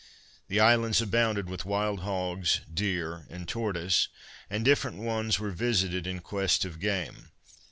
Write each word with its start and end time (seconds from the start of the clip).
The 0.47 0.59
islands 0.59 0.99
abounded 0.99 1.47
with 1.47 1.63
wild 1.63 1.99
hogs, 1.99 2.61
deer 2.73 3.27
and 3.29 3.47
tortoise; 3.47 4.07
and 4.49 4.65
different 4.65 4.97
ones 4.97 5.37
were 5.37 5.51
visited 5.51 6.07
in 6.07 6.21
quest 6.21 6.65
of 6.65 6.79
game. 6.79 7.29